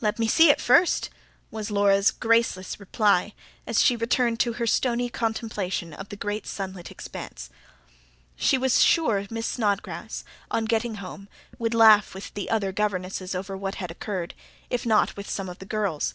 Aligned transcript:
"Let 0.00 0.18
me 0.18 0.26
see 0.26 0.50
it 0.50 0.60
first," 0.60 1.10
was 1.52 1.70
Laura's 1.70 2.10
graceless 2.10 2.80
reply, 2.80 3.34
as 3.68 3.80
she 3.80 3.94
returned 3.94 4.40
to 4.40 4.54
her 4.54 4.66
stony 4.66 5.08
contemplation 5.08 5.92
of 5.94 6.08
the 6.08 6.16
great 6.16 6.44
sunlit 6.44 6.90
expanse. 6.90 7.50
She 8.34 8.58
was 8.58 8.82
sure 8.82 9.24
Miss 9.30 9.46
Snodgrass, 9.46 10.24
on 10.50 10.64
getting 10.64 10.96
home, 10.96 11.28
would 11.56 11.72
laugh 11.74 12.14
with 12.14 12.34
the 12.34 12.50
other 12.50 12.72
governesses 12.72 13.32
over 13.32 13.56
what 13.56 13.76
had 13.76 13.92
occurred 13.92 14.34
if 14.70 14.84
not 14.84 15.16
with 15.16 15.30
some 15.30 15.48
of 15.48 15.60
the 15.60 15.66
girls. 15.66 16.14